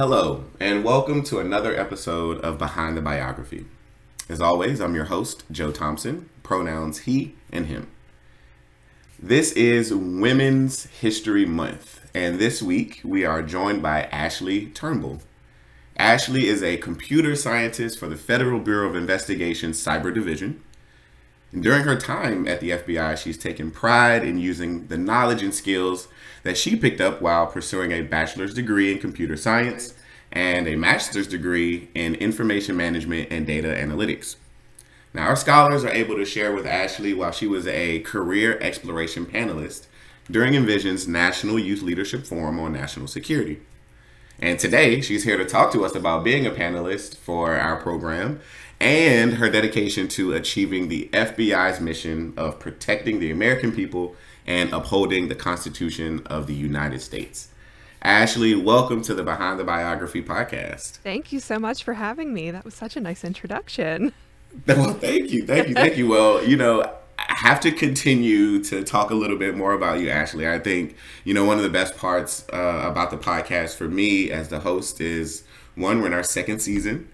[0.00, 3.66] Hello, and welcome to another episode of Behind the Biography.
[4.30, 7.86] As always, I'm your host, Joe Thompson, pronouns he and him.
[9.18, 15.20] This is Women's History Month, and this week we are joined by Ashley Turnbull.
[15.98, 20.62] Ashley is a computer scientist for the Federal Bureau of Investigation Cyber Division.
[21.52, 25.52] And during her time at the FBI, she's taken pride in using the knowledge and
[25.52, 26.08] skills
[26.42, 29.94] that she picked up while pursuing a bachelor's degree in computer science
[30.32, 34.36] and a master's degree in information management and data analytics.
[35.12, 39.26] Now, our scholars are able to share with Ashley while she was a career exploration
[39.26, 39.86] panelist
[40.30, 43.60] during Envision's National Youth Leadership Forum on National Security.
[44.38, 48.40] And today, she's here to talk to us about being a panelist for our program
[48.78, 54.14] and her dedication to achieving the FBI's mission of protecting the American people
[54.46, 57.48] and upholding the Constitution of the United States.
[58.02, 60.92] Ashley, welcome to the Behind the Biography podcast.
[60.98, 62.50] Thank you so much for having me.
[62.50, 64.12] That was such a nice introduction.
[64.66, 65.46] Well, thank you.
[65.46, 65.74] Thank you.
[65.74, 66.08] Thank you.
[66.08, 70.10] Well, you know, I have to continue to talk a little bit more about you,
[70.10, 70.48] Ashley.
[70.48, 74.28] I think, you know, one of the best parts uh, about the podcast for me
[74.32, 75.44] as the host is
[75.76, 77.08] one, we're in our second season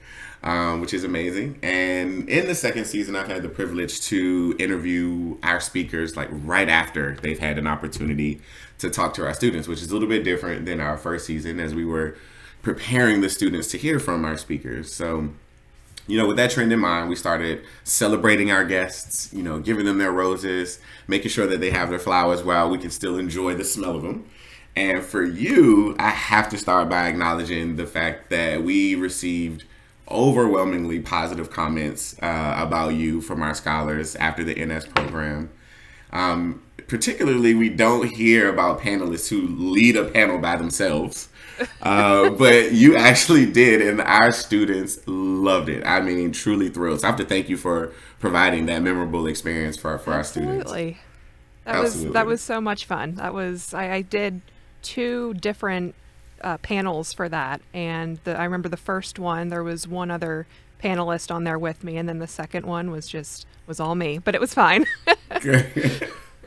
[0.47, 1.59] um, which is amazing.
[1.63, 6.69] And in the second season, I've had the privilege to interview our speakers like right
[6.69, 8.41] after they've had an opportunity
[8.79, 11.61] to talk to our students, which is a little bit different than our first season
[11.61, 12.17] as we were
[12.63, 14.93] preparing the students to hear from our speakers.
[14.93, 15.31] So,
[16.07, 19.85] you know, with that trend in mind, we started celebrating our guests, you know, giving
[19.85, 23.55] them their roses, making sure that they have their flowers while we can still enjoy
[23.55, 24.29] the smell of them.
[24.77, 29.65] And for you, I have to start by acknowledging the fact that we received
[30.09, 35.51] overwhelmingly positive comments uh, about you from our scholars after the NS program.
[36.13, 41.29] Um, particularly, we don't hear about panelists who lead a panel by themselves.
[41.83, 45.85] Uh, but you actually did, and our students loved it.
[45.85, 47.01] I mean, truly thrilled.
[47.01, 50.63] So I have to thank you for providing that memorable experience for, for our students.
[50.63, 50.99] Absolutely.
[51.65, 52.07] That Absolutely.
[52.07, 53.15] was that was so much fun.
[53.15, 54.41] That was I, I did
[54.83, 55.97] two different
[56.41, 60.47] uh, panels for that, and the, I remember the first one there was one other
[60.83, 64.19] panelist on there with me, and then the second one was just was all me,
[64.19, 64.87] but it was fine.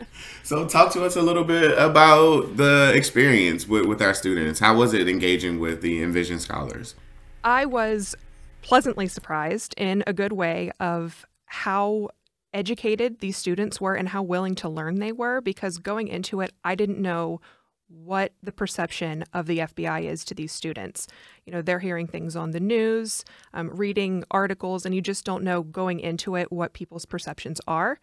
[0.44, 4.60] so talk to us a little bit about the experience with, with our students.
[4.60, 6.96] How was it engaging with the Envision scholars?
[7.44, 8.16] I was
[8.62, 12.09] pleasantly surprised in a good way of how
[12.54, 16.52] educated these students were and how willing to learn they were because going into it,
[16.64, 17.42] I didn't know
[17.88, 21.08] what the perception of the FBI is to these students.
[21.46, 25.44] You know, they're hearing things on the news, um, reading articles, and you just don't
[25.44, 28.00] know going into it what people's perceptions are.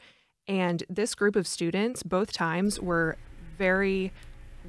[0.49, 3.17] And this group of students, both times, were
[3.59, 4.13] very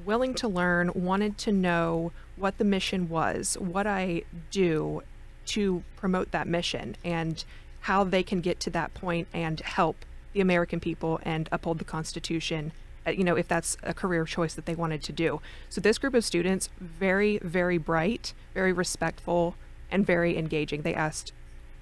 [0.04, 5.02] willing to learn, wanted to know what the mission was, what I do
[5.46, 7.44] to promote that mission, and
[7.80, 11.84] how they can get to that point and help the American people and uphold the
[11.84, 12.72] Constitution
[13.08, 15.40] uh, you know, if that's a career choice that they wanted to do.
[15.70, 19.54] So this group of students, very, very bright, very respectful,
[19.90, 20.82] and very engaging.
[20.82, 21.32] They asked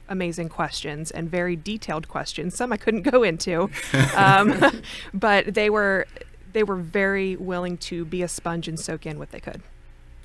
[0.08, 2.56] amazing questions and very detailed questions.
[2.56, 3.70] Some I couldn't go into,
[4.16, 4.54] um,
[5.14, 6.06] but they were
[6.52, 9.62] they were very willing to be a sponge and soak in what they could.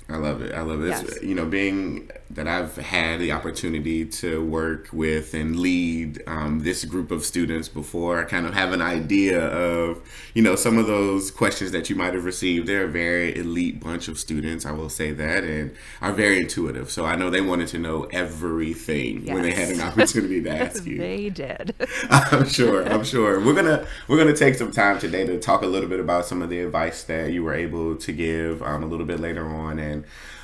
[0.08, 0.54] I love it.
[0.54, 0.88] I love it.
[0.88, 1.22] Yes.
[1.22, 6.84] You know, being that I've had the opportunity to work with and lead um, this
[6.84, 10.00] group of students before, I kind of have an idea of,
[10.34, 12.66] you know, some of those questions that you might have received.
[12.66, 16.90] They're a very elite bunch of students, I will say that, and are very intuitive.
[16.90, 19.34] So I know they wanted to know everything yes.
[19.34, 20.98] when they had an opportunity to ask you.
[20.98, 21.74] they did.
[22.10, 22.86] I'm sure.
[22.88, 23.40] I'm sure.
[23.40, 26.42] We're gonna we're gonna take some time today to talk a little bit about some
[26.42, 29.78] of the advice that you were able to give um, a little bit later on
[29.78, 30.01] and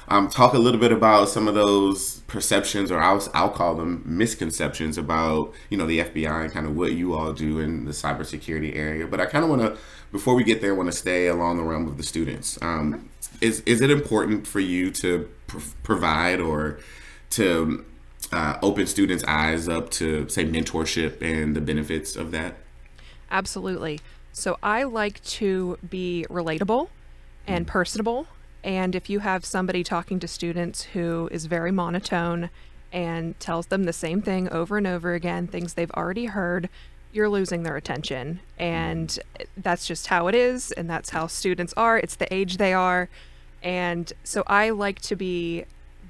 [0.08, 4.02] um, talk a little bit about some of those perceptions, or I'll, I'll call them
[4.06, 7.93] misconceptions about you know the FBI and kind of what you all do in the
[7.93, 9.06] cybersecurity area.
[9.06, 9.76] But I kind of want to,
[10.10, 12.58] before we get there, want to stay along the realm of the students.
[12.62, 13.10] Um,
[13.40, 16.81] is is it important for you to pr- provide or
[17.31, 17.84] to
[18.32, 22.56] uh, open students' eyes up to say mentorship and the benefits of that?
[23.31, 24.00] Absolutely.
[24.32, 26.88] So I like to be relatable
[27.46, 27.69] and mm.
[27.69, 28.26] personable
[28.64, 32.50] and if you have somebody talking to students who is very monotone
[32.93, 36.69] and tells them the same thing over and over again, things they've already heard,
[37.12, 38.40] you're losing their attention.
[38.58, 39.19] And
[39.56, 40.72] that's just how it is.
[40.72, 41.99] And that's how students are.
[41.99, 43.08] It's the age they are.
[43.62, 45.64] And so I like to be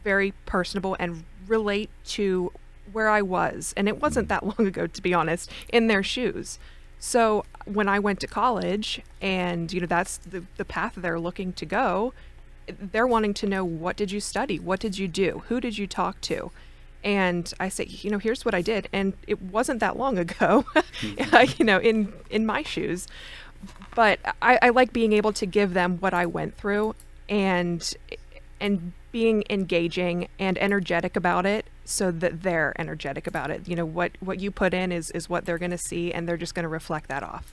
[0.04, 2.52] very personable and relate to
[2.92, 3.74] where I was.
[3.76, 6.58] And it wasn't that long ago, to be honest, in their shoes.
[6.98, 11.52] So when I went to college and, you know, that's the, the path they're looking
[11.54, 12.12] to go,
[12.68, 14.58] they're wanting to know what did you study?
[14.58, 15.42] What did you do?
[15.48, 16.50] Who did you talk to?
[17.04, 18.88] And I say, you know, here's what I did.
[18.92, 20.64] And it wasn't that long ago,
[21.56, 23.06] you know, in, in my shoes.
[23.94, 26.94] But I, I like being able to give them what I went through
[27.28, 27.94] and
[28.60, 33.66] and being engaging and energetic about it so that they're energetic about it.
[33.66, 36.28] You know, what what you put in is is what they're going to see and
[36.28, 37.52] they're just going to reflect that off.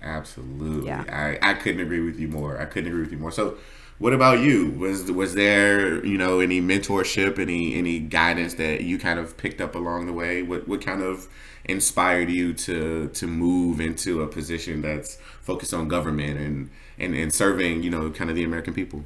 [0.00, 0.88] Absolutely.
[0.88, 1.04] Yeah.
[1.08, 2.60] I, I couldn't agree with you more.
[2.60, 3.30] I couldn't agree with you more.
[3.30, 3.56] So
[3.98, 4.70] what about you?
[4.70, 9.60] Was was there, you know, any mentorship, any any guidance that you kind of picked
[9.60, 10.42] up along the way?
[10.42, 11.28] What what kind of
[11.64, 17.32] inspired you to to move into a position that's focused on government and and, and
[17.32, 19.04] serving, you know, kind of the American people?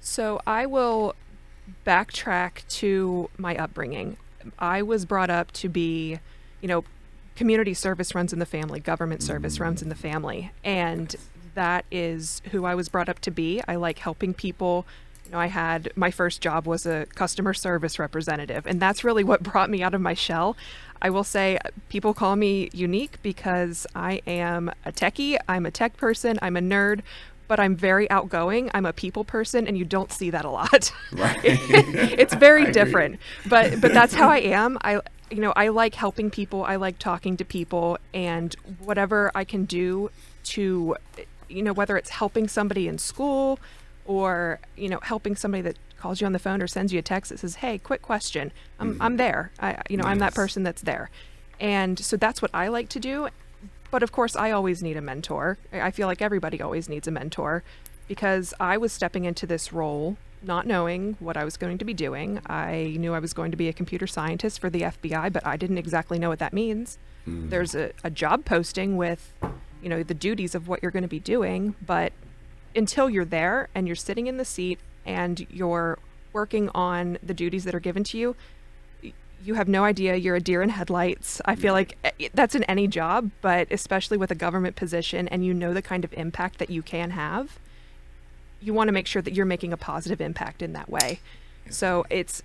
[0.00, 1.14] So I will
[1.86, 4.16] backtrack to my upbringing.
[4.58, 6.18] I was brought up to be,
[6.60, 6.84] you know,
[7.36, 9.62] community service runs in the family, government service mm.
[9.62, 10.50] runs in the family.
[10.64, 11.14] And
[11.54, 13.62] that is who I was brought up to be.
[13.66, 14.86] I like helping people.
[15.26, 19.24] You know, I had my first job was a customer service representative, and that's really
[19.24, 20.56] what brought me out of my shell.
[21.00, 25.70] I will say uh, people call me unique because I am a techie, I'm a
[25.70, 27.00] tech person, I'm a nerd,
[27.48, 28.70] but I'm very outgoing.
[28.72, 30.90] I'm a people person, and you don't see that a lot.
[31.12, 31.38] Right.
[31.44, 34.78] it's very different, but but that's how I am.
[34.82, 35.00] I
[35.30, 36.64] you know I like helping people.
[36.64, 40.10] I like talking to people, and whatever I can do
[40.44, 40.96] to,
[41.52, 43.58] you know, whether it's helping somebody in school,
[44.04, 47.02] or you know helping somebody that calls you on the phone or sends you a
[47.02, 49.02] text that says, "Hey, quick question." I'm mm-hmm.
[49.02, 49.52] I'm there.
[49.60, 50.12] I you know nice.
[50.12, 51.10] I'm that person that's there,
[51.60, 53.28] and so that's what I like to do.
[53.90, 55.58] But of course, I always need a mentor.
[55.72, 57.62] I feel like everybody always needs a mentor
[58.08, 61.94] because I was stepping into this role not knowing what I was going to be
[61.94, 62.40] doing.
[62.46, 65.56] I knew I was going to be a computer scientist for the FBI, but I
[65.56, 66.98] didn't exactly know what that means.
[67.28, 67.50] Mm.
[67.50, 69.32] There's a, a job posting with,
[69.82, 72.12] you know, the duties of what you're going to be doing, but
[72.74, 75.98] until you're there and you're sitting in the seat and you're
[76.32, 78.36] working on the duties that are given to you,
[79.44, 81.40] you have no idea you're a deer in headlights.
[81.44, 85.44] I feel like eh, that's in any job, but especially with a government position and
[85.44, 87.58] you know the kind of impact that you can have,
[88.60, 91.20] you want to make sure that you're making a positive impact in that way.
[91.68, 92.42] So it's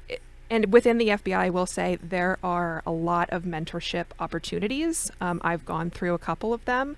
[0.50, 5.12] and within the FBI, I will say there are a lot of mentorship opportunities.
[5.20, 6.96] Um, I've gone through a couple of them,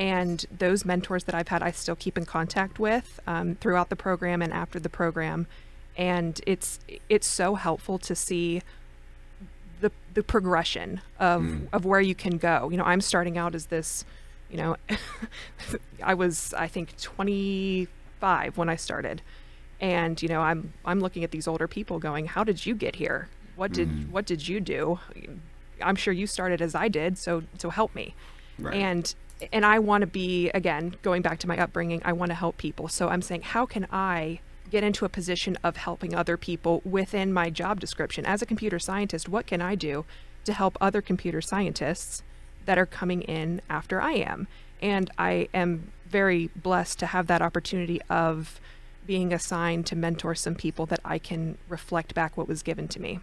[0.00, 3.96] and those mentors that I've had, I still keep in contact with um, throughout the
[3.96, 5.46] program and after the program.
[5.94, 6.80] And it's
[7.10, 8.62] it's so helpful to see
[9.82, 11.68] the the progression of mm.
[11.70, 12.70] of where you can go.
[12.70, 14.06] You know, I'm starting out as this,
[14.50, 14.76] you know,
[16.02, 19.20] I was I think 25 when I started.
[19.82, 22.96] And you know, I'm I'm looking at these older people going, "How did you get
[22.96, 23.28] here?
[23.56, 24.10] What did mm.
[24.10, 24.98] what did you do?
[25.82, 28.14] I'm sure you started as I did, so so help me."
[28.58, 28.76] Right.
[28.76, 29.14] And
[29.52, 32.02] and I want to be again going back to my upbringing.
[32.04, 32.88] I want to help people.
[32.88, 34.40] So I'm saying, how can I
[34.70, 38.24] get into a position of helping other people within my job description.
[38.24, 40.04] As a computer scientist, what can I do
[40.44, 42.22] to help other computer scientists
[42.64, 44.46] that are coming in after I am?
[44.80, 48.60] And I am very blessed to have that opportunity of
[49.06, 53.00] being assigned to mentor some people that I can reflect back what was given to
[53.00, 53.20] me.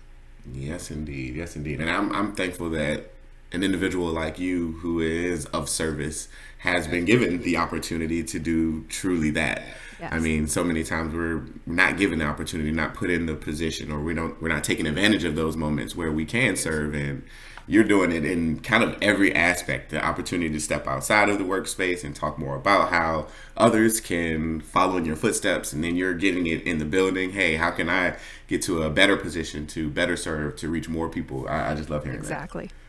[0.53, 1.35] Yes, indeed.
[1.35, 1.81] Yes, indeed.
[1.81, 3.11] And I'm, I'm thankful that
[3.51, 6.27] an individual like you who is of service
[6.59, 9.63] has been given the opportunity to do truly that.
[9.99, 10.11] Yes.
[10.11, 13.91] I mean, so many times we're not given the opportunity, not put in the position,
[13.91, 16.93] or we don't, we're not taking advantage of those moments where we can serve.
[16.93, 17.23] And
[17.67, 19.91] you're doing it in kind of every aspect.
[19.91, 24.61] The opportunity to step outside of the workspace and talk more about how others can
[24.61, 27.31] follow in your footsteps, and then you're getting it in the building.
[27.31, 28.15] Hey, how can I
[28.47, 31.47] get to a better position to better serve to reach more people?
[31.47, 32.65] I, I just love hearing exactly.
[32.65, 32.65] that.
[32.65, 32.86] Exactly.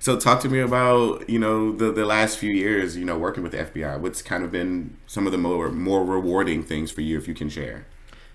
[0.00, 3.42] So talk to me about you know the the last few years you know working
[3.42, 4.00] with the FBI.
[4.00, 7.34] What's kind of been some of the more more rewarding things for you if you
[7.34, 7.86] can share?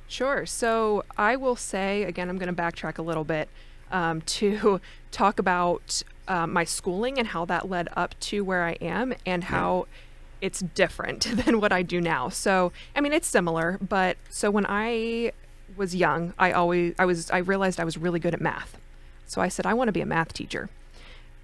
[0.07, 0.45] Sure.
[0.45, 3.49] So I will say again, I'm going to backtrack a little bit
[3.91, 4.79] um, to
[5.11, 9.43] talk about um, my schooling and how that led up to where I am and
[9.43, 9.87] how.
[9.89, 10.01] Yeah.
[10.41, 12.29] It's different than what I do now.
[12.29, 15.31] So, I mean, it's similar, but so when I
[15.75, 18.77] was young, I always I was I realized I was really good at math.
[19.25, 20.69] So I said I want to be a math teacher.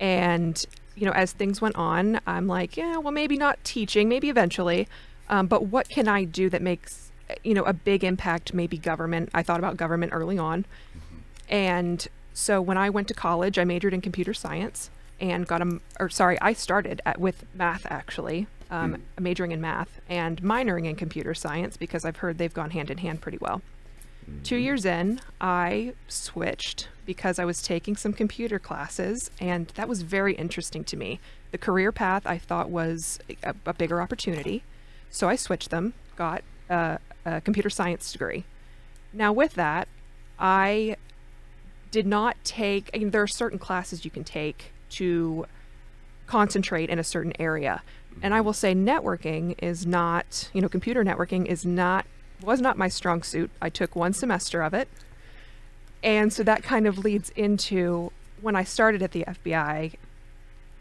[0.02, 0.66] And,
[0.96, 4.88] you know, as things went on, I'm like, yeah, well, maybe not teaching, maybe eventually.
[5.30, 7.12] Um, but what can I do that makes,
[7.44, 9.30] you know, a big impact, maybe government?
[9.34, 10.64] I thought about government early on.
[10.64, 11.54] Mm-hmm.
[11.54, 14.90] And so when I went to college, I majored in computer science
[15.20, 19.22] and got a, or sorry, I started at, with math actually, um, mm.
[19.22, 22.98] majoring in math and minoring in computer science because I've heard they've gone hand in
[22.98, 23.62] hand pretty well.
[24.44, 30.02] Two years in, I switched because I was taking some computer classes, and that was
[30.02, 31.20] very interesting to me.
[31.52, 34.64] The career path I thought was a, a bigger opportunity,
[35.10, 38.46] so I switched them, got uh, a computer science degree.
[39.14, 39.88] Now, with that,
[40.40, 40.96] I
[41.92, 45.46] did not take, I mean, there are certain classes you can take to
[46.26, 47.84] concentrate in a certain area.
[48.22, 52.06] And I will say networking is not, you know, computer networking is not,
[52.44, 53.52] was not my strong suit.
[53.62, 54.88] I took one semester of it.
[56.04, 59.94] And so that kind of leads into when I started at the FBI,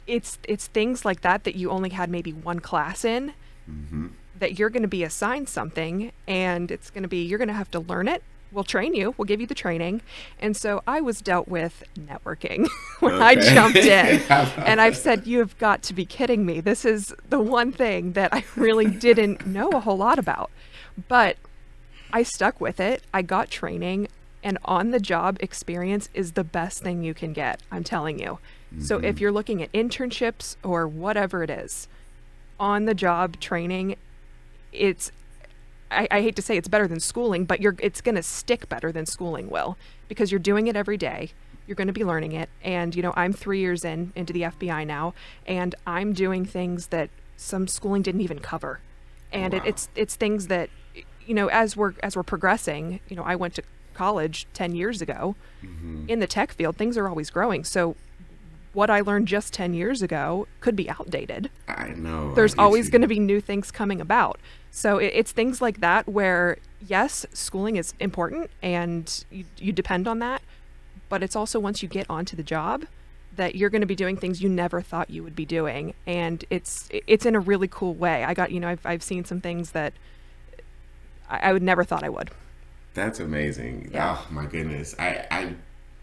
[0.06, 3.32] it's it's things like that that you only had maybe one class in
[3.70, 4.08] Mm-hmm.
[4.40, 7.54] that you're going to be assigned something and it's going to be you're going to
[7.54, 8.22] have to learn it.
[8.50, 9.14] We'll train you.
[9.16, 10.00] We'll give you the training.
[10.40, 12.68] And so i was dealt with networking
[13.00, 14.20] when i jumped in.
[14.56, 16.60] And i've said you have got to be kidding me.
[16.60, 20.50] This is the one thing that i really didn't know a whole lot about.
[21.06, 21.36] But
[22.12, 23.02] i stuck with it.
[23.12, 24.08] I got training
[24.42, 28.38] and on the job experience is the best thing you can get i'm telling you.
[28.78, 29.22] So if mm-hmm.
[29.22, 31.88] you're looking at internships or whatever it is
[32.58, 33.96] on the job training
[34.72, 35.10] it's
[35.90, 38.68] I, I hate to say it's better than schooling but you're it's going to stick
[38.68, 39.76] better than schooling will
[40.08, 41.30] because you're doing it every day
[41.66, 44.42] you're going to be learning it and you know i'm three years in into the
[44.42, 45.14] fbi now
[45.46, 48.80] and i'm doing things that some schooling didn't even cover.
[49.32, 50.70] And it, it's it's things that
[51.30, 53.62] you know as we're as we're progressing you know i went to
[53.94, 56.04] college 10 years ago mm-hmm.
[56.08, 57.94] in the tech field things are always growing so
[58.72, 62.34] what i learned just 10 years ago could be outdated I know.
[62.34, 64.38] there's always going to be new things coming about.
[64.70, 70.06] So it, it's things like that where, yes, schooling is important and you, you depend
[70.06, 70.42] on that.
[71.08, 72.84] But it's also once you get onto the job
[73.36, 75.94] that you're going to be doing things you never thought you would be doing.
[76.06, 78.24] And it's it's in a really cool way.
[78.24, 79.92] I got, you know, I've, I've seen some things that
[81.30, 82.30] I, I would never thought I would.
[82.94, 83.90] That's amazing.
[83.92, 84.18] Yeah.
[84.18, 84.94] Oh my goodness.
[84.98, 85.54] I I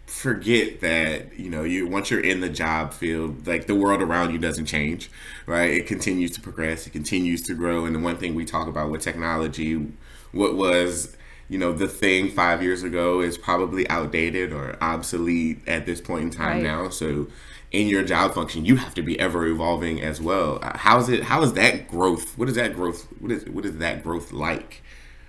[0.05, 4.31] forget that, you know, you once you're in the job field, like the world around
[4.31, 5.11] you doesn't change,
[5.45, 5.71] right?
[5.71, 7.85] It continues to progress, it continues to grow.
[7.85, 9.87] And the one thing we talk about with technology,
[10.31, 11.15] what was
[11.49, 16.23] you know the thing five years ago is probably outdated or obsolete at this point
[16.23, 16.63] in time Right.
[16.63, 17.27] now so
[17.71, 21.41] in your job function you have to be ever evolving as well how's it how
[21.43, 24.83] is that growth what is that growth what is what is that growth like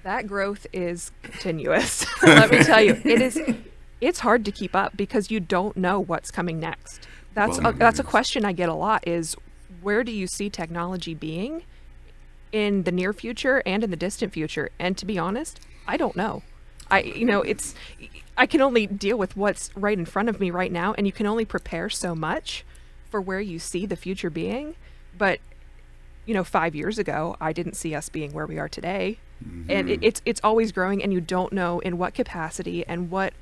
[0.09, 2.07] That growth is continuous.
[2.23, 3.39] Let me tell you, it is.
[4.01, 7.07] It's hard to keep up because you don't know what's coming next.
[7.35, 8.11] That's my a, that's a mm-hmm.
[8.11, 9.07] question I get a lot.
[9.07, 9.37] Is
[9.83, 11.65] where do you see technology being
[12.53, 14.71] in the near future and in the distant future?
[14.79, 16.43] And to be honest, I don't know.
[16.91, 17.75] I you know it's
[18.39, 21.13] I can only deal with what's right in front of me right now, and you
[21.13, 22.65] can only prepare so much
[23.11, 24.75] for where you see the future being.
[25.19, 25.41] But
[26.25, 29.19] you know, five years ago, I didn't see us being where we are today.
[29.69, 30.05] And it, mm-hmm.
[30.05, 33.35] it's it's always growing, and you don't know in what capacity and what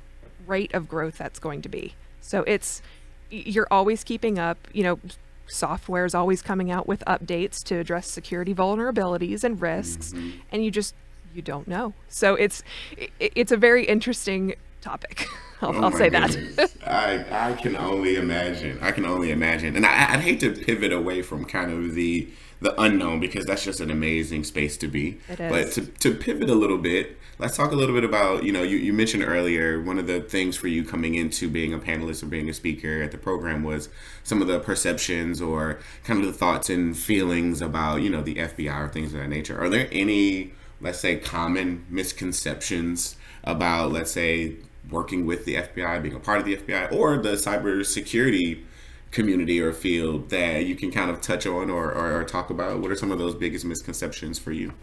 [0.45, 1.95] rate of growth that's going to be.
[2.21, 2.81] So it's
[3.29, 4.57] you're always keeping up.
[4.73, 4.99] You know,
[5.47, 10.39] software is always coming out with updates to address security vulnerabilities and risks, mm-hmm.
[10.51, 10.93] and you just
[11.33, 11.93] you don't know.
[12.09, 12.63] So it's
[12.99, 15.27] i it's a very interesting topic.
[15.61, 16.37] I'll, Oh I'll say that.
[16.85, 18.77] I I can only imagine.
[18.79, 22.27] I can only imagine, and I, I'd hate to pivot away from kind of the
[22.59, 25.19] the unknown because that's just an amazing space to be.
[25.37, 28.63] But to, to pivot a little bit, let's talk a little bit about you know
[28.63, 32.23] you, you mentioned earlier one of the things for you coming into being a panelist
[32.23, 33.89] or being a speaker at the program was
[34.23, 38.35] some of the perceptions or kind of the thoughts and feelings about you know the
[38.35, 39.59] FBI or things of that nature.
[39.59, 44.55] Are there any let's say common misconceptions about let's say
[44.89, 48.63] working with the FBI, being a part of the FBI, or the cybersecurity
[49.11, 52.79] community or field that you can kind of touch on or, or, or talk about?
[52.79, 54.73] What are some of those biggest misconceptions for you?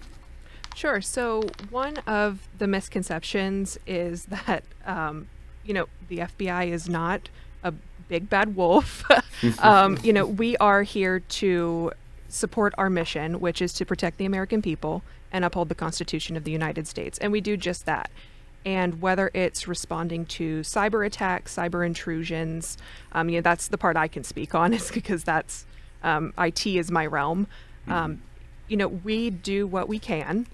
[0.74, 1.00] Sure.
[1.00, 5.28] So one of the misconceptions is that um,
[5.64, 7.28] you know the FBI is not
[7.62, 7.72] a
[8.08, 9.04] big bad wolf.
[9.60, 11.92] um, you know we are here to
[12.28, 16.44] support our mission, which is to protect the American people and uphold the Constitution of
[16.44, 18.10] the United States, and we do just that.
[18.64, 22.78] And whether it's responding to cyber attacks, cyber intrusions,
[23.12, 25.66] um, you know that's the part I can speak on, is because that's
[26.02, 27.46] um, IT is my realm.
[27.86, 28.22] Um,
[28.68, 30.46] you know, we do what we can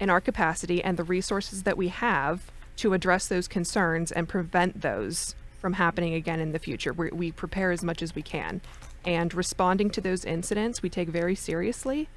[0.00, 4.80] in our capacity and the resources that we have to address those concerns and prevent
[4.80, 6.92] those from happening again in the future.
[6.92, 8.60] We, we prepare as much as we can.
[9.04, 12.08] And responding to those incidents, we take very seriously.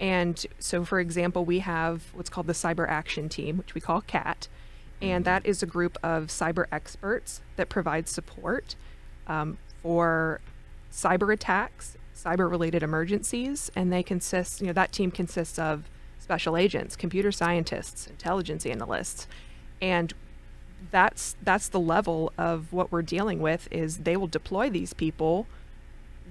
[0.00, 4.00] And so, for example, we have what's called the Cyber Action Team, which we call
[4.00, 4.48] CAT.
[5.04, 8.74] And that is a group of cyber experts that provide support
[9.26, 10.40] um, for
[10.90, 15.84] cyber attacks, cyber related emergencies, and they consist, you know, that team consists of
[16.18, 19.28] special agents, computer scientists, intelligence analysts,
[19.82, 20.14] and
[20.90, 25.46] that's that's the level of what we're dealing with is they will deploy these people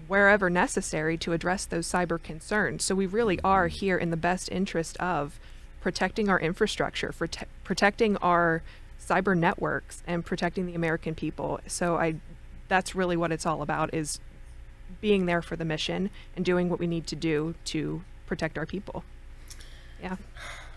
[0.08, 2.84] wherever necessary to address those cyber concerns.
[2.84, 5.40] So we really are here in the best interest of
[5.84, 8.64] protecting our infrastructure, for te- protecting our
[9.06, 11.60] cyber networks, and protecting the American people.
[11.68, 12.16] So I,
[12.70, 14.20] that's really what it's all about: is
[15.02, 18.66] being there for the mission and doing what we need to do to protect our
[18.66, 19.04] people.
[20.02, 20.16] Yeah.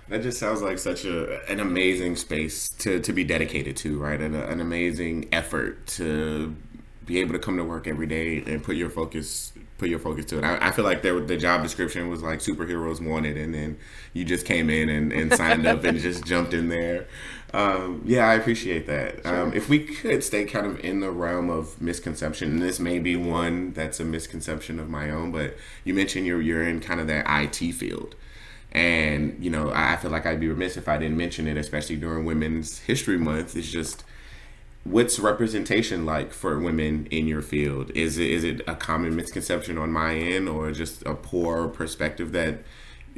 [0.08, 4.20] That just sounds like such a an amazing space to, to be dedicated to, right?
[4.20, 6.56] And a, an amazing effort to
[7.04, 10.24] be able to come to work every day and put your focus put your focus
[10.26, 10.44] to it.
[10.44, 13.78] I, I feel like there, the job description was like superheroes wanted, and then
[14.12, 17.06] you just came in and, and signed up and just jumped in there.
[17.52, 19.22] Um, yeah, I appreciate that.
[19.22, 19.42] Sure.
[19.42, 22.98] Um, if we could stay kind of in the realm of misconception, and this may
[22.98, 27.00] be one that's a misconception of my own, but you mentioned you're you're in kind
[27.00, 28.14] of that IT field.
[28.72, 31.96] And, you know, I feel like I'd be remiss if I didn't mention it, especially
[31.96, 33.56] during Women's History Month.
[33.56, 34.04] It's just
[34.90, 37.90] what's representation like for women in your field?
[37.94, 42.32] Is it is it a common misconception on my end or just a poor perspective
[42.32, 42.60] that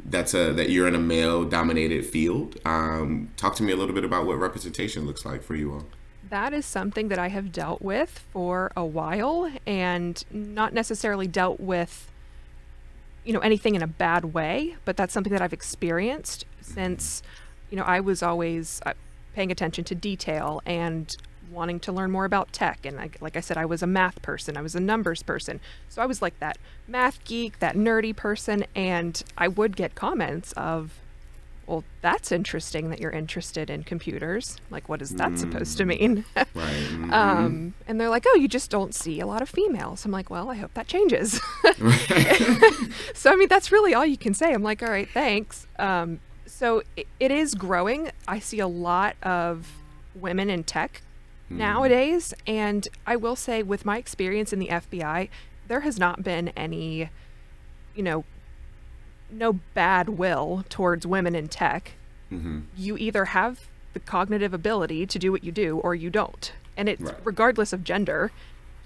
[0.05, 2.59] that's a that you're in a male dominated field?
[2.65, 5.85] Um, talk to me a little bit about what representation looks like for you all.
[6.29, 11.59] That is something that I have dealt with for a while and not necessarily dealt
[11.59, 12.11] with
[13.23, 17.21] you know anything in a bad way, but that's something that I've experienced since
[17.69, 18.93] you know I was always uh,
[19.35, 21.15] paying attention to detail and
[21.51, 24.21] wanting to learn more about tech and like, like I said I was a math
[24.21, 25.59] person, I was a numbers person.
[25.87, 30.51] So I was like that math geek, that nerdy person and I would get comments
[30.53, 30.99] of
[31.69, 34.57] well, that's interesting that you're interested in computers.
[34.71, 35.37] Like, what is that mm.
[35.37, 36.25] supposed to mean?
[36.35, 36.47] right.
[36.55, 37.13] Mm-hmm.
[37.13, 40.03] um, and they're like, oh, you just don't see a lot of females.
[40.03, 41.33] I'm like, well, I hope that changes.
[43.13, 44.51] so, I mean, that's really all you can say.
[44.51, 45.67] I'm like, all right, thanks.
[45.77, 48.09] Um, so, it, it is growing.
[48.27, 49.71] I see a lot of
[50.15, 51.03] women in tech
[51.51, 51.57] mm.
[51.57, 52.33] nowadays.
[52.47, 55.29] And I will say, with my experience in the FBI,
[55.67, 57.09] there has not been any,
[57.95, 58.25] you know,
[59.31, 61.93] no bad will towards women in tech.
[62.31, 62.61] Mm-hmm.
[62.75, 66.51] You either have the cognitive ability to do what you do or you don't.
[66.77, 67.15] And it's right.
[67.23, 68.31] regardless of gender,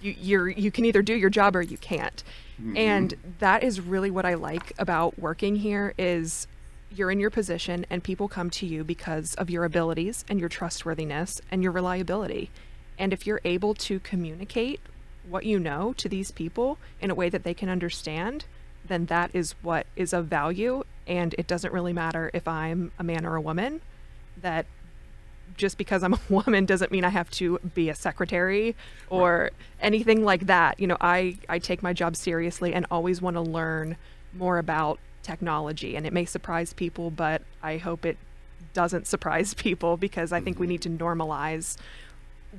[0.01, 2.23] you you're you can either do your job or you can't.
[2.59, 2.77] Mm-hmm.
[2.77, 6.47] And that is really what I like about working here is
[6.95, 10.49] you're in your position and people come to you because of your abilities and your
[10.49, 12.49] trustworthiness and your reliability.
[12.97, 14.79] And if you're able to communicate
[15.27, 18.45] what you know to these people in a way that they can understand,
[18.85, 20.83] then that is what is of value.
[21.07, 23.81] And it doesn't really matter if I'm a man or a woman,
[24.41, 24.65] that
[25.57, 28.75] just because I'm a woman doesn't mean I have to be a secretary
[29.09, 29.51] or
[29.81, 30.79] anything like that.
[30.79, 33.97] You know, I, I take my job seriously and always want to learn
[34.33, 35.95] more about technology.
[35.95, 38.17] And it may surprise people, but I hope it
[38.73, 40.71] doesn't surprise people because I think we mm-hmm.
[40.71, 41.77] need to normalize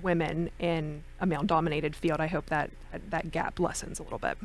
[0.02, 2.20] women in a male dominated field.
[2.20, 2.70] I hope that
[3.10, 4.38] that gap lessens a little bit.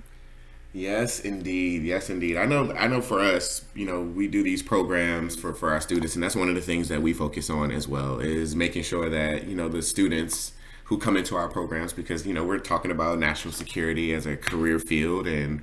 [0.72, 1.82] Yes, indeed.
[1.82, 2.38] Yes, indeed.
[2.38, 2.72] I know.
[2.74, 3.02] I know.
[3.02, 6.48] For us, you know, we do these programs for for our students, and that's one
[6.48, 9.68] of the things that we focus on as well is making sure that you know
[9.68, 10.54] the students
[10.84, 14.38] who come into our programs because you know we're talking about national security as a
[14.38, 15.62] career field and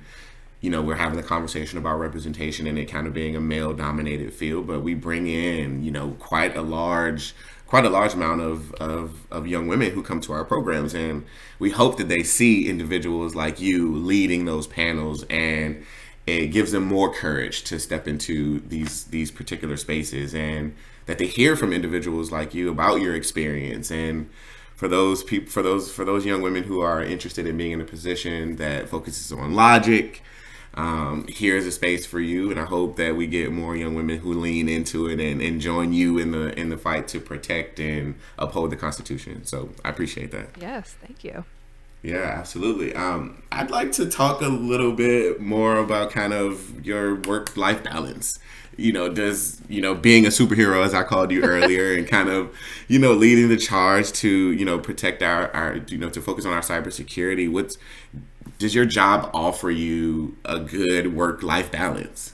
[0.61, 3.73] you know we're having a conversation about representation and it kind of being a male
[3.73, 7.33] dominated field but we bring in you know quite a large
[7.67, 10.93] quite a large amount of, of, of young women who come to our programs.
[10.93, 11.25] And
[11.59, 15.85] we hope that they see individuals like you leading those panels and
[16.25, 21.27] it gives them more courage to step into these these particular spaces and that they
[21.27, 23.91] hear from individuals like you about your experience.
[23.91, 24.29] And
[24.75, 27.81] for those people for those for those young women who are interested in being in
[27.81, 30.21] a position that focuses on logic
[30.77, 34.19] um, here's a space for you and i hope that we get more young women
[34.19, 37.79] who lean into it and, and join you in the in the fight to protect
[37.79, 39.43] and uphold the constitution.
[39.43, 40.49] So i appreciate that.
[40.61, 41.43] Yes thank you.
[42.03, 42.93] Yeah absolutely.
[42.93, 47.83] Um, i'd like to talk a little bit more about kind of your work life
[47.83, 48.37] balance.
[48.77, 52.29] You know does you know being a superhero as i called you earlier and kind
[52.29, 52.55] of
[52.87, 56.45] you know leading the charge to you know protect our, our you know to focus
[56.45, 57.79] on our cybersecurity what's
[58.57, 62.33] does your job offer you a good work life balance?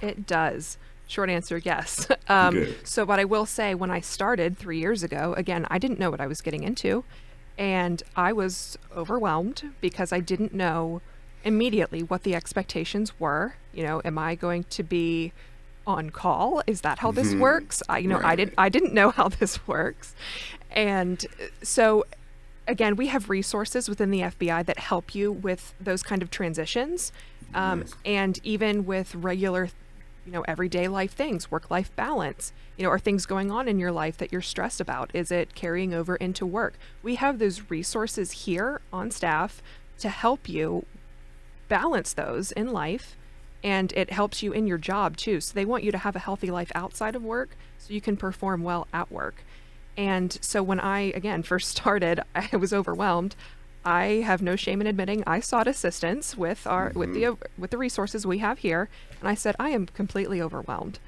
[0.00, 0.78] It does.
[1.06, 2.08] Short answer, yes.
[2.26, 5.98] Um, so, what I will say, when I started three years ago, again, I didn't
[5.98, 7.04] know what I was getting into.
[7.58, 11.02] And I was overwhelmed because I didn't know
[11.44, 13.56] immediately what the expectations were.
[13.74, 15.34] You know, am I going to be
[15.86, 16.62] on call?
[16.66, 17.40] Is that how this mm-hmm.
[17.40, 17.82] works?
[17.90, 18.32] I, you know, right.
[18.32, 20.14] I didn't, I didn't know how this works.
[20.70, 21.24] And
[21.62, 22.04] so
[22.66, 27.12] again, we have resources within the FBI that help you with those kind of transitions,
[27.54, 27.94] um, nice.
[28.04, 29.68] and even with regular,
[30.26, 32.52] you know, everyday life things, work-life balance.
[32.76, 35.10] You know, are things going on in your life that you're stressed about?
[35.14, 36.74] Is it carrying over into work?
[37.02, 39.62] We have those resources here on staff
[39.98, 40.86] to help you
[41.68, 43.16] balance those in life
[43.62, 45.40] and it helps you in your job too.
[45.40, 48.16] So they want you to have a healthy life outside of work so you can
[48.16, 49.42] perform well at work.
[49.96, 53.36] And so when I again first started, I was overwhelmed.
[53.84, 56.98] I have no shame in admitting I sought assistance with our mm-hmm.
[56.98, 57.60] with the mm-hmm.
[57.60, 58.88] with the resources we have here,
[59.20, 60.98] and I said I am completely overwhelmed.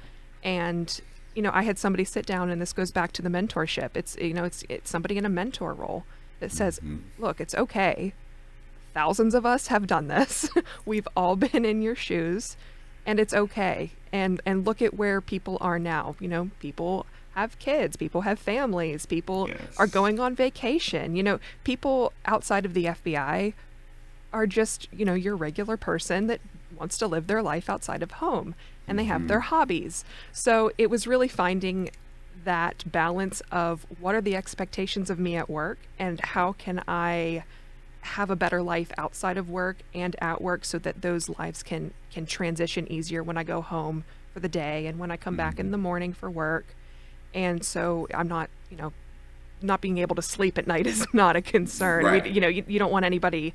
[0.43, 1.01] And
[1.35, 3.91] you know, I had somebody sit down, and this goes back to the mentorship.
[3.95, 6.05] It's you know, it's it's somebody in a mentor role
[6.41, 6.99] that says, mm-hmm.
[7.19, 8.13] "Look, it's okay.
[8.93, 10.49] Thousands of us have done this.
[10.87, 12.57] We've all been in your shoes,
[13.07, 13.93] and it's okay.
[14.13, 16.17] And and look at where people are now.
[16.21, 19.59] You know, people have kids, people have families, people yes.
[19.77, 21.15] are going on vacation.
[21.15, 23.53] You know, people outside of the FBI
[24.33, 26.41] are just, you know, your regular person that
[26.77, 28.55] wants to live their life outside of home
[28.89, 29.29] and they have mm-hmm.
[29.29, 30.05] their hobbies.
[30.33, 31.91] So it was really finding
[32.45, 37.45] that balance of what are the expectations of me at work and how can I
[38.01, 41.93] have a better life outside of work and at work so that those lives can
[42.11, 45.39] can transition easier when I go home for the day and when I come mm-hmm.
[45.39, 45.73] back in mm-hmm.
[45.73, 46.77] the morning for work
[47.37, 48.93] and so I'm not, you know,
[49.61, 52.05] not being able to sleep at night is not a concern.
[52.05, 52.25] Right.
[52.25, 53.55] We, you know, you, you don't want anybody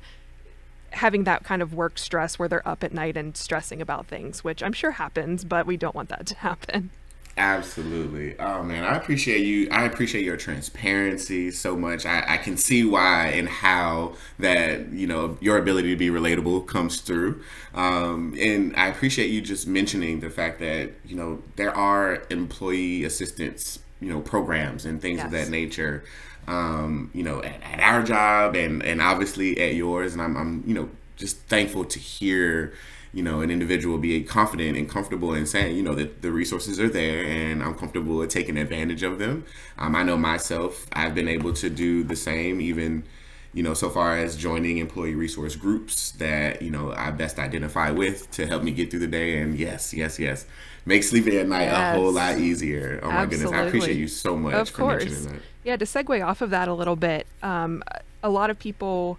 [0.92, 4.44] having that kind of work stress where they're up at night and stressing about things,
[4.44, 6.90] which I'm sure happens, but we don't want that to happen.
[7.36, 8.38] Absolutely.
[8.38, 9.68] Oh man, I appreciate you.
[9.70, 12.04] I appreciate your transparency so much.
[12.04, 16.66] I, I, can see why and how that, you know, your ability to be relatable
[16.66, 17.42] comes through.
[17.74, 23.04] Um, and I appreciate you just mentioning the fact that, you know, there are employee
[23.04, 25.26] assistance, you know, programs and things yes.
[25.26, 26.04] of that nature.
[26.46, 30.12] Um, you know, at, at our job and, and obviously at yours.
[30.12, 32.74] And I'm, I'm, you know, just thankful to hear
[33.14, 36.80] you know, an individual be confident and comfortable in saying, you know, that the resources
[36.80, 39.44] are there and I'm comfortable with taking advantage of them.
[39.76, 43.04] Um, I know myself, I've been able to do the same, even,
[43.52, 47.90] you know, so far as joining employee resource groups that, you know, I best identify
[47.90, 49.42] with to help me get through the day.
[49.42, 50.46] And yes, yes, yes,
[50.86, 51.94] make sleeping at night yes.
[51.94, 52.98] a whole lot easier.
[53.02, 53.44] Oh my Absolutely.
[53.44, 53.60] goodness.
[53.60, 55.04] I appreciate you so much of for course.
[55.04, 55.42] mentioning that.
[55.64, 57.84] Yeah, to segue off of that a little bit, um,
[58.22, 59.18] a lot of people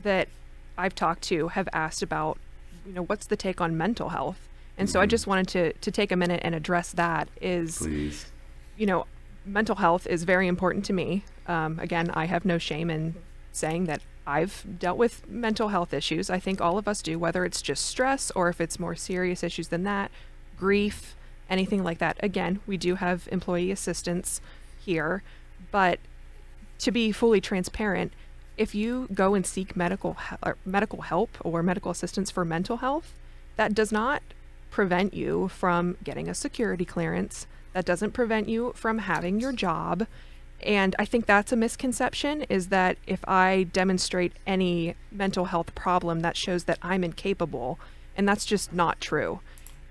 [0.00, 0.28] that
[0.78, 2.38] I've talked to have asked about
[2.86, 4.48] you know, what's the take on mental health?
[4.76, 4.92] And mm-hmm.
[4.92, 5.10] so I mm-hmm.
[5.10, 7.28] just wanted to to take a minute and address that.
[7.40, 8.26] Is Please.
[8.76, 9.06] you know,
[9.44, 11.24] mental health is very important to me.
[11.46, 13.14] Um, again, I have no shame in
[13.52, 16.30] saying that I've dealt with mental health issues.
[16.30, 19.42] I think all of us do, whether it's just stress or if it's more serious
[19.42, 20.10] issues than that,
[20.58, 21.14] grief,
[21.50, 22.16] anything like that.
[22.20, 24.40] Again, we do have employee assistance
[24.80, 25.22] here,
[25.70, 25.98] but
[26.78, 28.12] to be fully transparent,
[28.56, 30.16] if you go and seek medical
[30.64, 33.14] medical help or medical assistance for mental health,
[33.56, 34.22] that does not
[34.70, 37.46] prevent you from getting a security clearance.
[37.72, 40.06] That doesn't prevent you from having your job.
[40.62, 46.20] And I think that's a misconception is that if I demonstrate any mental health problem,
[46.20, 47.78] that shows that I'm incapable.
[48.16, 49.40] And that's just not true.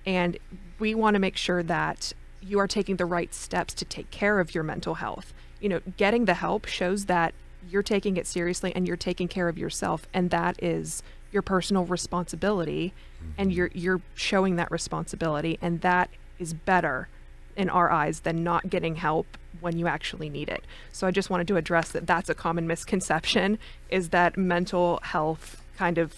[0.06, 0.38] And
[0.80, 4.40] we want to make sure that you are taking the right steps to take care
[4.40, 5.34] of your mental health.
[5.62, 7.34] You know, getting the help shows that
[7.70, 11.86] you're taking it seriously and you're taking care of yourself and that is your personal
[11.86, 13.32] responsibility mm-hmm.
[13.38, 17.08] and you're you're showing that responsibility and that is better
[17.56, 20.64] in our eyes than not getting help when you actually need it.
[20.92, 25.62] So I just wanted to address that that's a common misconception is that mental health
[25.78, 26.16] kind of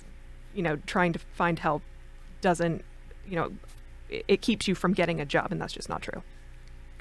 [0.53, 1.81] you know trying to find help
[2.41, 2.83] doesn't
[3.27, 3.51] you know
[4.09, 6.21] it, it keeps you from getting a job and that's just not true.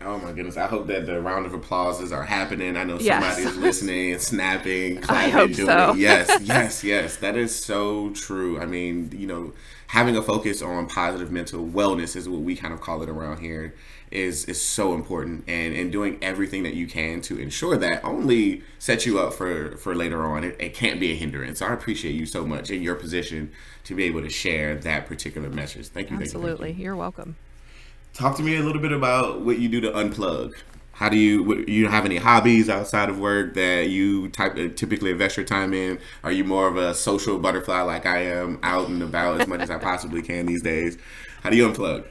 [0.05, 0.57] Oh my goodness!
[0.57, 2.77] I hope that the round of applauses are happening.
[2.77, 3.53] I know somebody yes.
[3.53, 5.93] is listening and snapping, clapping, doing so.
[5.93, 5.99] it.
[5.99, 7.17] Yes, yes, yes.
[7.17, 8.61] That is so true.
[8.61, 9.53] I mean, you know,
[9.87, 13.39] having a focus on positive mental wellness is what we kind of call it around
[13.39, 13.75] here.
[14.11, 18.63] Is is so important, and and doing everything that you can to ensure that only
[18.79, 20.45] sets you up for for later on.
[20.45, 21.61] It, it can't be a hindrance.
[21.61, 23.53] So I appreciate you so much in your position
[23.85, 25.89] to be able to share that particular message.
[25.89, 26.17] Thank you.
[26.19, 26.85] Absolutely, thank you, thank you.
[26.85, 27.37] you're welcome.
[28.15, 30.55] Talk to me a little bit about what you do to unplug.
[30.93, 35.11] How do you what, you have any hobbies outside of work that you type typically
[35.11, 35.99] invest your time in?
[36.23, 39.63] Are you more of a social butterfly like I am, out and about as much
[39.63, 40.97] as I possibly can these days?
[41.43, 42.07] How do you unplug?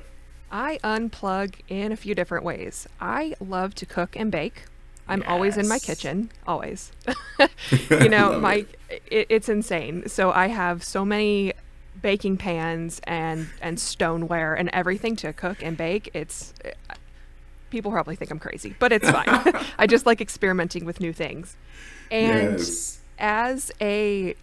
[0.52, 2.86] I unplug in a few different ways.
[3.00, 4.66] I love to cook and bake.
[5.08, 5.30] I'm yes.
[5.30, 6.92] always in my kitchen, always.
[7.90, 10.10] you know, my it, it's insane.
[10.10, 11.54] So I have so many
[12.04, 16.12] baking pans and and stoneware and everything to cook and bake.
[16.14, 16.54] It's
[17.72, 19.26] people probably think I'm crazy, but it's fine.
[19.80, 21.58] I just like experimenting with new things.
[22.12, 23.00] And yes.
[23.18, 24.36] as a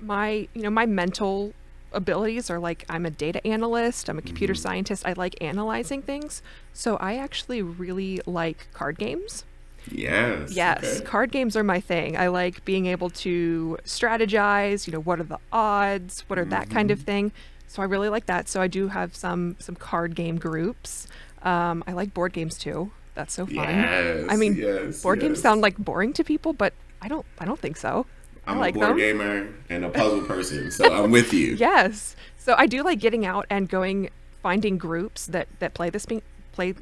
[0.00, 1.54] my you know my mental
[1.92, 4.62] abilities are like I'm a data analyst, I'm a computer mm-hmm.
[4.62, 5.06] scientist.
[5.06, 6.42] I like analyzing things.
[6.72, 9.44] So I actually really like card games.
[9.90, 10.52] Yes.
[10.52, 10.84] Yes.
[10.84, 11.04] Okay.
[11.04, 12.16] Card games are my thing.
[12.16, 16.50] I like being able to strategize, you know, what are the odds, what are mm-hmm.
[16.50, 17.06] that kind of mm-hmm.
[17.06, 17.32] thing.
[17.66, 18.48] so I really like that.
[18.48, 21.06] So I do have some some card game groups.
[21.42, 22.92] Um, I like board games too.
[23.14, 23.56] That's so fun.
[23.56, 27.26] Yes, I mean, yes, board games sound like boring to people, but I don't.
[27.38, 28.06] I don't think so.
[28.46, 28.96] I'm like a board them.
[28.98, 31.54] gamer and a puzzle person, so I'm with you.
[31.54, 32.16] Yes.
[32.38, 34.10] So I do like getting out and going,
[34.42, 36.06] finding groups that that play this
[36.52, 36.74] play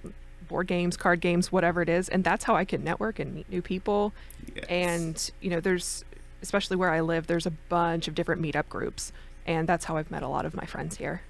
[0.51, 3.49] board games, card games, whatever it is, and that's how I can network and meet
[3.49, 4.13] new people.
[4.55, 4.67] Yes.
[4.69, 6.05] And you know, there's
[6.43, 9.13] especially where I live, there's a bunch of different meetup groups,
[9.47, 11.23] and that's how I've met a lot of my friends here.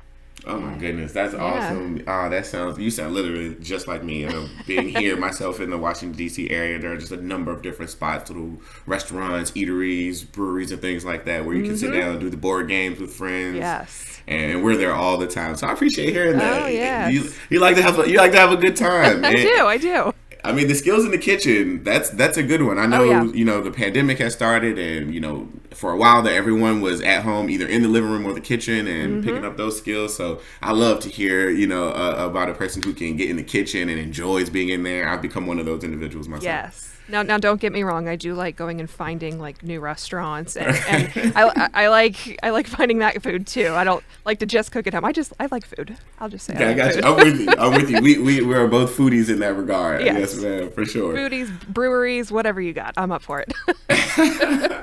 [0.46, 2.02] Oh my goodness, that's awesome!
[2.06, 4.24] Ah, that sounds you sound literally just like me.
[4.24, 6.48] And being here myself in the Washington D.C.
[6.50, 11.04] area, there are just a number of different spots, little restaurants, eateries, breweries, and things
[11.04, 12.00] like that, where you can sit Mm-hmm.
[12.00, 13.56] down and do the board games with friends.
[13.56, 14.20] Yes.
[14.28, 15.56] and we're there all the time.
[15.56, 16.62] So I appreciate hearing that.
[16.62, 17.12] Oh, yes.
[17.12, 19.24] you, you like to have a, you like to have a good time.
[19.24, 20.14] I And- do, I do.
[20.44, 22.78] I mean, the skills in the kitchen, that's that's a good one.
[22.78, 23.24] I know, Oh, yeah.
[23.24, 27.00] you know, the pandemic has started and, you know, for a while that everyone was
[27.02, 29.28] at home either in the living room or the kitchen and Mm-hmm.
[29.28, 30.16] picking up those skills.
[30.16, 33.36] So I love to hear, you know, uh, about a person who can get in
[33.36, 35.08] the kitchen and enjoys being in there.
[35.08, 36.44] I've become one of those individuals myself.
[36.44, 36.86] Yes.
[37.10, 38.08] Now, now, don't get me wrong.
[38.08, 40.76] I do like going and finding like new restaurants, and,
[41.16, 43.74] and I, I, I like I like finding that food too.
[43.74, 45.04] I don't like to just cook at home.
[45.04, 45.96] I just I like food.
[46.18, 47.04] I'll just say Yeah, I like got food.
[47.04, 47.10] you.
[47.10, 47.54] I'm with you.
[47.58, 48.00] I'm with you.
[48.00, 50.04] We, we, we are both foodies in that regard.
[50.04, 50.34] Yes.
[50.34, 51.14] Yes, ma'am, for sure.
[51.14, 53.52] Foodies, breweries, whatever you got, I'm up for it.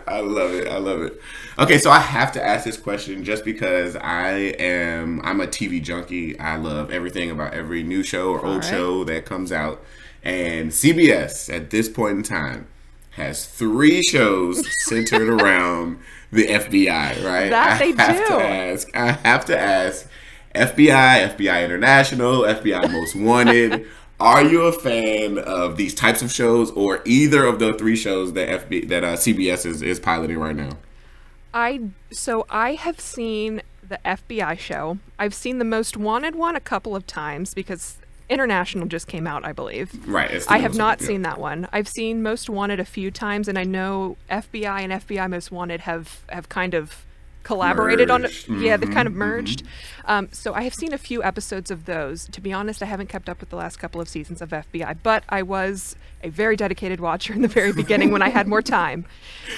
[0.08, 0.68] I love it.
[0.68, 1.22] I love it.
[1.60, 5.82] Okay, so I have to ask this question just because I am I'm a TV
[5.82, 6.38] junkie.
[6.40, 8.70] I love everything about every new show or old right.
[8.70, 9.84] show that comes out.
[10.24, 12.68] And CBS at this point in time
[13.12, 16.00] has three shows centered around
[16.32, 17.50] the FBI, right?
[17.50, 18.36] That they I have do.
[18.36, 18.96] to ask.
[18.96, 20.08] I have to ask
[20.54, 23.88] FBI, FBI International, FBI Most Wanted.
[24.20, 28.34] Are you a fan of these types of shows, or either of the three shows
[28.34, 30.72] that FB that uh, CBS is, is piloting right now?
[31.54, 34.98] I so I have seen the FBI show.
[35.20, 37.98] I've seen the Most Wanted one a couple of times because
[38.30, 39.90] International just came out, I believe.
[40.08, 40.44] Right.
[40.50, 41.08] I have not yeah.
[41.08, 41.68] seen that one.
[41.72, 45.82] I've seen Most Wanted a few times, and I know FBI and FBI Most Wanted
[45.82, 47.06] have have kind of
[47.44, 48.46] collaborated on it.
[48.50, 48.62] Merged.
[48.62, 49.64] Yeah, they've kind of Mhm, merged.
[50.04, 52.28] Um, so I have seen a few episodes of those.
[52.34, 54.98] To be honest, I haven't kept up with the last couple of seasons of FBI,
[55.02, 58.62] but I was a very dedicated watcher in the very beginning when I had more
[58.62, 59.06] time.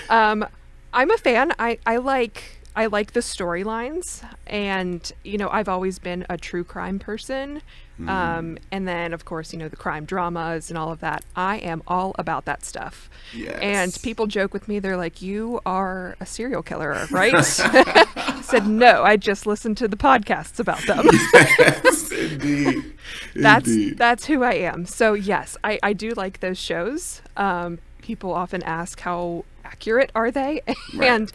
[0.10, 0.46] Um,
[0.94, 1.54] I'm a fan.
[1.60, 6.64] I, I like I like the storylines, and you know I've always been a true
[6.64, 7.62] crime person.
[8.08, 11.26] Um, and then of course you know the crime dramas and all of that.
[11.36, 13.10] I am all about that stuff.
[13.34, 13.60] Yes.
[13.62, 14.80] And people joke with me.
[14.80, 17.42] They're like, "You are a serial killer, right?" I
[18.42, 22.94] said, "No, I just listened to the podcasts about them." yes, indeed.
[23.36, 23.98] that's Indeed.
[23.98, 24.86] that's who I am.
[24.86, 27.22] So yes, I, I do like those shows.
[27.36, 30.62] Um, people often ask how accurate are they,
[31.02, 31.32] and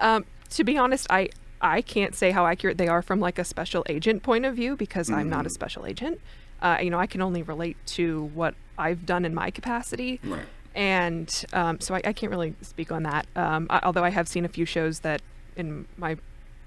[0.00, 1.30] um, to be honest, I
[1.64, 4.76] I can't say how accurate they are from like a special agent point of view
[4.76, 6.20] because I'm not a special agent.
[6.60, 10.20] Uh, you know, I can only relate to what I've done in my capacity.
[10.22, 10.44] Right.
[10.74, 13.26] And um, so I, I can't really speak on that.
[13.34, 15.22] Um, I, although I have seen a few shows that,
[15.56, 16.18] in my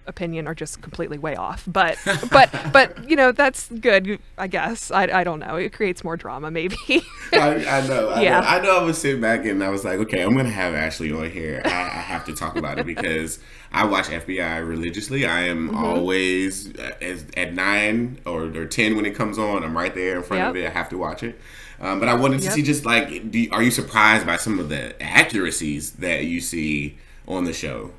[0.07, 1.63] opinion, are just completely way off.
[1.67, 1.97] But
[2.31, 4.19] but but you know that's good.
[4.37, 5.55] I guess I, I don't know.
[5.57, 6.77] It creates more drama, maybe.
[7.33, 8.09] I, I know.
[8.09, 8.39] I Yeah.
[8.39, 8.47] know.
[8.47, 8.77] I know.
[8.79, 11.61] I was sitting back and I was like, okay, I'm gonna have Ashley on here.
[11.65, 13.39] I, I have to talk about it because
[13.71, 15.25] I watch FBI religiously.
[15.25, 15.83] I am Mm-hmm.
[15.83, 19.63] always uh, as, at nine or, or ten when it comes on.
[19.63, 20.65] I'm right there in front of it.
[20.65, 21.39] I have to watch it.
[21.79, 22.53] Um, but I wanted to Yep.
[22.53, 26.97] see just like, do, are you surprised by some of the accuracies that you see
[27.27, 27.91] on the show?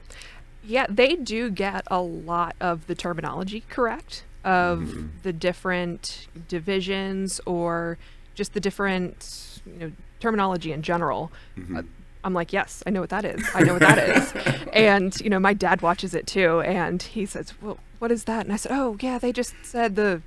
[0.68, 5.06] Yeah, they do get a lot of the terminology correct of Mm-hmm.
[5.24, 7.98] the different divisions or
[8.34, 11.32] just the different you know terminology in general.
[11.56, 11.76] Mm-hmm.
[11.78, 11.82] Uh,
[12.24, 13.42] I'm like, yes, I know what that is.
[13.54, 14.34] I know what that is.
[14.72, 18.44] And you know, my dad watches it too, and he says, "Well, what is that?"
[18.44, 20.20] And I said, "Oh, yeah, they just said the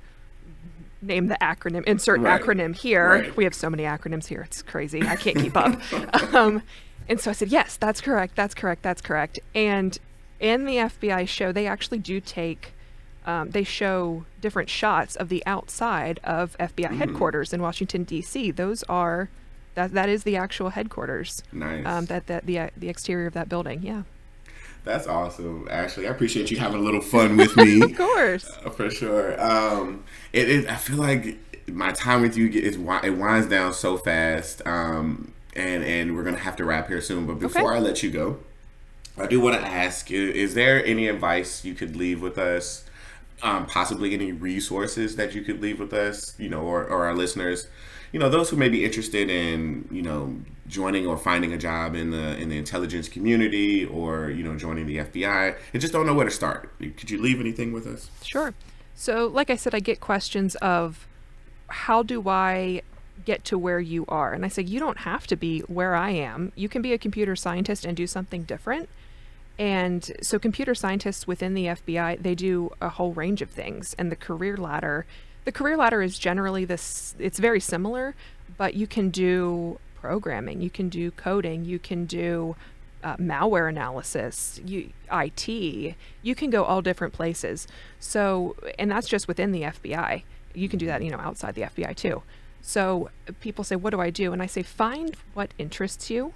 [1.00, 2.40] name the acronym, insert Right.
[2.40, 3.08] acronym here.
[3.08, 3.36] Right.
[3.36, 5.02] We have so many acronyms here; it's crazy.
[5.02, 5.80] I can't keep up."
[6.34, 6.62] um,
[7.08, 8.34] and so I said, "Yes, that's correct.
[8.36, 8.82] That's correct.
[8.82, 9.98] That's correct." And
[10.42, 12.74] in the FBI show, they actually do take.
[13.24, 18.50] Um, they show different shots of the outside of FBI headquarters in Washington D.C.
[18.50, 19.30] Those are
[19.74, 21.42] that that is the actual headquarters.
[21.52, 21.86] Nice.
[21.86, 23.80] Um, that that the the exterior of that building.
[23.84, 24.02] Yeah,
[24.82, 26.08] That's awesome, Ashley.
[26.08, 27.80] I appreciate you having a little fun with me.
[27.82, 28.50] of course.
[28.64, 29.40] Uh, for sure.
[29.40, 30.66] Um, it is.
[30.66, 34.66] I feel like my time with you is it winds down so fast.
[34.66, 37.26] Um, and and we're gonna have to wrap here soon.
[37.26, 38.38] But before I let you go,
[39.18, 42.84] I do want to ask: i- Is there any advice you could leave with us?
[43.42, 47.14] Um, possibly any resources that you could leave with us, you know, or, or our
[47.14, 47.66] listeners,
[48.12, 50.36] you know those who may be interested in you know
[50.68, 54.86] joining or finding a job in the in the intelligence community or you know joining
[54.86, 56.70] the FBI and just don't know where to start.
[56.78, 58.10] Could you leave anything with us?
[58.22, 58.54] Sure.
[58.94, 61.08] So, like I said, I get questions of
[61.68, 62.82] how do I
[63.24, 64.32] get to where you are?
[64.34, 66.52] And I say, you don't have to be where I am.
[66.54, 68.88] You can be a computer scientist and do something different.
[69.62, 73.94] And so, computer scientists within the FBI, they do a whole range of things.
[73.96, 75.06] And the career ladder,
[75.44, 78.16] the career ladder is generally this, it's very similar,
[78.58, 82.56] but you can do programming, you can do coding, you can do
[83.04, 87.68] uh, malware analysis, you, IT, you can go all different places.
[88.00, 90.24] So, and that's just within the FBI.
[90.54, 92.24] You can do that, you know, outside the FBI too.
[92.62, 94.32] So people say, what do I do?
[94.32, 96.34] And I say, find what interests you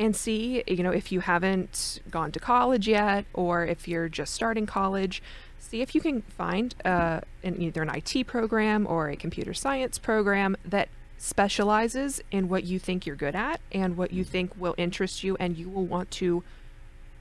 [0.00, 4.32] and see, you know, if you haven't gone to college yet or if you're just
[4.32, 5.22] starting college,
[5.58, 9.98] see if you can find uh, an, either an IT program or a computer science
[9.98, 14.74] program that specializes in what you think you're good at and what you think will
[14.78, 16.42] interest you and you will want to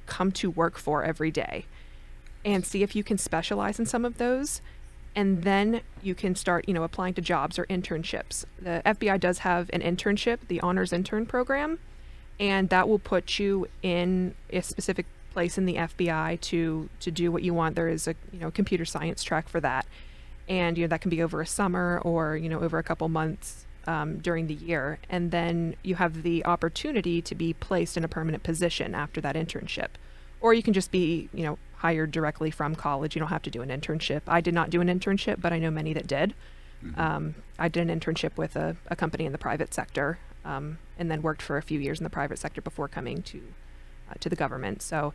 [0.05, 1.65] come to work for every day.
[2.45, 4.61] And see if you can specialize in some of those.
[5.13, 8.45] And then you can start, you know, applying to jobs or internships.
[8.57, 11.77] The FBI does have an internship, the Honors Intern Program,
[12.39, 17.31] and that will put you in a specific place in the FBI to to do
[17.31, 17.75] what you want.
[17.75, 19.85] There is a you know computer science track for that,
[20.47, 23.07] and you know that can be over a summer or you know over a couple
[23.09, 28.03] months um, during the year, and then you have the opportunity to be placed in
[28.03, 29.89] a permanent position after that internship,
[30.41, 33.15] or you can just be, you know, hired directly from college.
[33.15, 34.21] You don't have to do an internship.
[34.27, 36.33] I did not do an internship, but I know many that did.
[36.83, 36.99] Mm-hmm.
[36.99, 41.09] Um, I did an internship with a, a company in the private sector, um, and
[41.09, 43.41] then worked for a few years in the private sector before coming to
[44.09, 44.81] uh, to the government.
[44.81, 45.13] So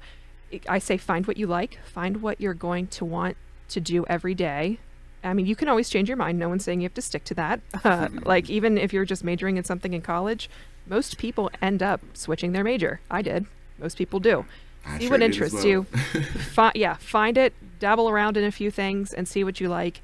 [0.68, 3.36] I say find what you like, find what you're going to want
[3.68, 4.78] to do every day,
[5.24, 6.38] I mean, you can always change your mind.
[6.38, 7.60] No one's saying you have to stick to that.
[7.84, 10.48] Uh, like, even if you're just majoring in something in college,
[10.86, 13.00] most people end up switching their major.
[13.10, 13.44] I did.
[13.78, 14.46] Most people do.
[14.86, 15.66] I see sure what interests well.
[15.66, 15.82] you.
[16.54, 20.00] Fi- yeah, find it, dabble around in a few things, and see what you like.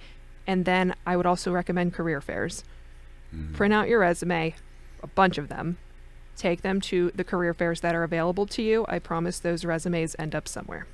[0.47, 2.65] And then I would also recommend career fairs.
[3.35, 3.55] Mm.
[3.55, 4.55] Print out your resume,
[5.03, 5.79] a bunch of them.
[6.37, 8.87] Take them to the career fairs that are available to you.
[8.89, 10.87] I promise those resumes end up somewhere.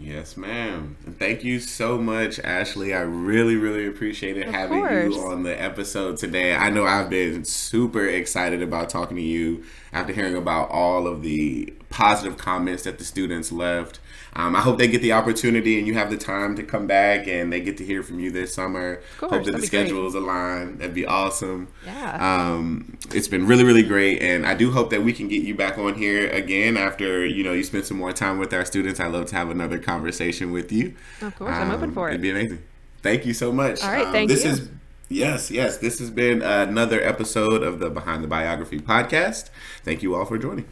[0.00, 0.96] Yes, ma'am.
[1.06, 2.94] And thank you so much, Ashley.
[2.94, 5.14] I really, really appreciated of having course.
[5.14, 6.54] you on the episode today.
[6.54, 11.22] I know I've been super excited about talking to you after hearing about all of
[11.22, 13.98] the positive comments that the students left.
[14.38, 17.26] Um, I hope they get the opportunity and you have the time to come back
[17.26, 19.02] and they get to hear from you this summer.
[19.18, 20.22] Course, hope that the schedules great.
[20.22, 20.78] align.
[20.78, 21.66] That'd be awesome.
[21.84, 22.44] Yeah.
[22.46, 24.22] Um, it's been really, really great.
[24.22, 27.42] And I do hope that we can get you back on here again after, you
[27.42, 29.00] know, you spend some more time with our students.
[29.00, 30.94] I'd love to have another conversation with you.
[31.20, 31.52] Of course.
[31.52, 32.12] Um, I'm open for it.
[32.12, 32.62] It'd be amazing.
[33.02, 33.82] Thank you so much.
[33.82, 34.06] All right.
[34.06, 34.50] Um, thank this you.
[34.52, 34.68] Is,
[35.10, 35.78] Yes, yes.
[35.78, 39.48] This has been another episode of the Behind the Biography podcast.
[39.82, 40.66] Thank you all for joining.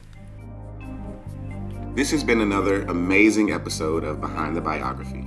[1.97, 5.27] This has been another amazing episode of Behind the Biography.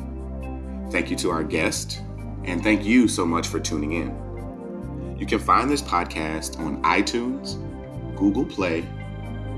[0.92, 2.04] Thank you to our guest,
[2.44, 5.18] and thank you so much for tuning in.
[5.18, 7.56] You can find this podcast on iTunes,
[8.16, 8.88] Google Play,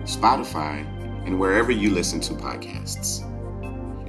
[0.04, 0.86] Spotify,
[1.26, 3.28] and wherever you listen to podcasts.